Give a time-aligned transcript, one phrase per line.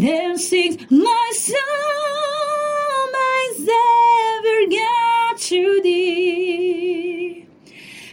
[0.00, 7.44] Then sings my soul, my Savior, God to thee.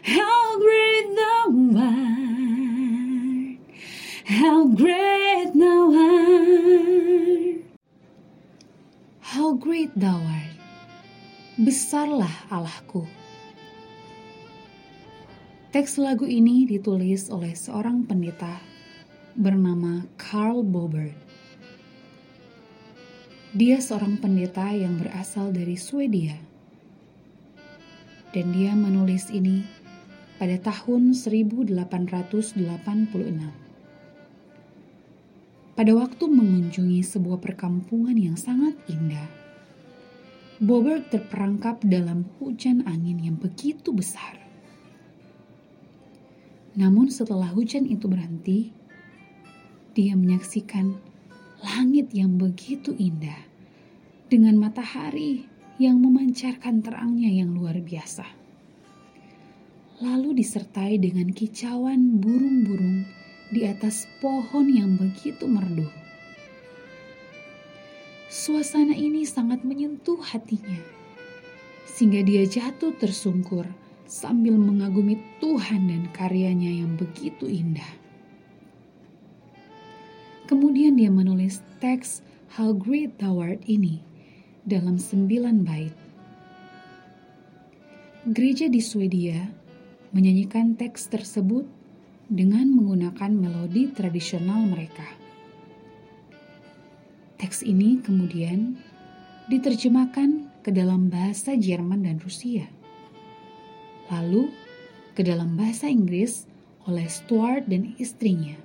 [0.03, 1.47] How great thou
[1.79, 3.55] art,
[4.27, 7.63] how great thou art.
[9.23, 10.59] How great thou art,
[11.55, 13.07] besarlah Allahku.
[15.71, 18.59] Teks lagu ini ditulis oleh seorang pendeta
[19.39, 21.26] bernama Carl Bobert.
[23.55, 26.35] Dia seorang pendeta yang berasal dari Swedia.
[28.35, 29.63] Dan dia menulis ini
[30.35, 31.79] pada tahun 1886.
[35.79, 39.31] Pada waktu mengunjungi sebuah perkampungan yang sangat indah,
[40.59, 44.41] Bobert terperangkap dalam hujan angin yang begitu besar.
[46.75, 48.75] Namun setelah hujan itu berhenti,
[49.95, 51.06] dia menyaksikan
[51.63, 53.37] langit yang begitu indah
[54.29, 55.49] dengan matahari
[55.81, 58.25] yang memancarkan terangnya yang luar biasa.
[59.97, 63.05] Lalu disertai dengan kicauan burung-burung
[63.49, 65.89] di atas pohon yang begitu merdu.
[68.29, 70.77] Suasana ini sangat menyentuh hatinya,
[71.89, 73.65] sehingga dia jatuh tersungkur
[74.05, 78.06] sambil mengagumi Tuhan dan karyanya yang begitu indah.
[80.47, 82.23] Kemudian dia menulis teks
[82.55, 83.99] How Great Thou Art ini
[84.63, 85.91] dalam sembilan bait.
[88.31, 89.43] Gereja di Swedia
[90.15, 91.67] menyanyikan teks tersebut
[92.31, 95.07] dengan menggunakan melodi tradisional mereka.
[97.37, 98.79] Teks ini kemudian
[99.51, 102.67] diterjemahkan ke dalam bahasa Jerman dan Rusia
[104.11, 104.51] lalu
[105.15, 106.47] ke dalam bahasa Inggris
[106.87, 108.55] oleh Stuart dan istrinya,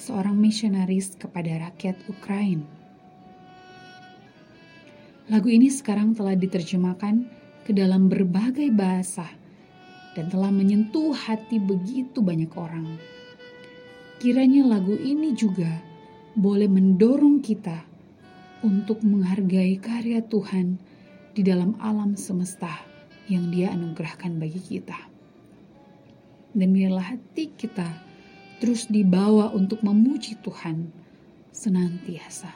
[0.00, 2.64] seorang misionaris kepada rakyat Ukraina.
[5.28, 7.28] Lagu ini sekarang telah diterjemahkan
[7.68, 9.28] ke dalam berbagai bahasa
[10.16, 12.96] dan telah menyentuh hati begitu banyak orang.
[14.18, 15.70] Kiranya lagu ini juga
[16.34, 17.84] boleh mendorong kita
[18.64, 20.80] untuk menghargai karya Tuhan
[21.36, 22.72] di dalam alam semesta
[23.30, 24.98] yang Dia anugerahkan bagi kita.
[26.50, 28.09] Dan biarlah hati kita
[28.60, 30.92] terus dibawa untuk memuji Tuhan
[31.50, 32.52] senantiasa.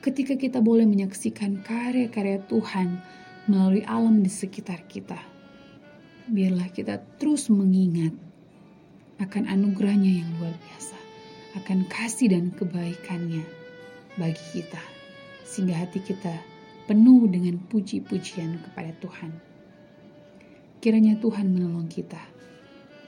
[0.00, 3.00] Ketika kita boleh menyaksikan karya-karya Tuhan
[3.48, 5.16] melalui alam di sekitar kita,
[6.28, 8.12] biarlah kita terus mengingat
[9.20, 10.98] akan anugerahnya yang luar biasa,
[11.60, 13.44] akan kasih dan kebaikannya
[14.16, 14.80] bagi kita,
[15.44, 16.32] sehingga hati kita
[16.84, 19.32] penuh dengan puji-pujian kepada Tuhan.
[20.84, 22.33] Kiranya Tuhan menolong kita.